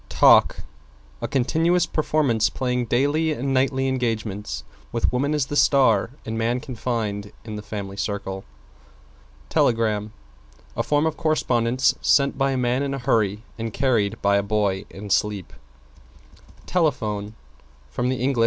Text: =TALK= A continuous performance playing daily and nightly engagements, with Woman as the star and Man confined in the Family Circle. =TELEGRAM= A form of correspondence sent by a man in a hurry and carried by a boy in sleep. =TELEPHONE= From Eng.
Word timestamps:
=TALK= 0.09 0.63
A 1.21 1.27
continuous 1.27 1.85
performance 1.85 2.49
playing 2.49 2.85
daily 2.85 3.33
and 3.33 3.53
nightly 3.53 3.87
engagements, 3.87 4.63
with 4.91 5.13
Woman 5.13 5.35
as 5.35 5.45
the 5.45 5.55
star 5.55 6.09
and 6.25 6.35
Man 6.39 6.59
confined 6.59 7.31
in 7.45 7.55
the 7.55 7.61
Family 7.61 7.97
Circle. 7.97 8.43
=TELEGRAM= 9.49 10.11
A 10.75 10.81
form 10.81 11.05
of 11.05 11.17
correspondence 11.17 11.93
sent 12.01 12.35
by 12.35 12.49
a 12.49 12.57
man 12.57 12.81
in 12.81 12.95
a 12.95 12.97
hurry 12.97 13.43
and 13.59 13.71
carried 13.71 14.19
by 14.23 14.37
a 14.37 14.41
boy 14.41 14.85
in 14.89 15.11
sleep. 15.11 15.53
=TELEPHONE= 16.65 17.35
From 17.91 18.11
Eng. 18.11 18.35